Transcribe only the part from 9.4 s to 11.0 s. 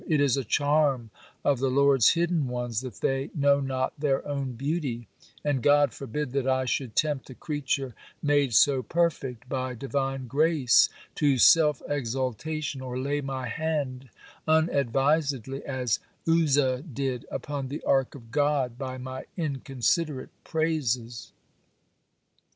by divine grace,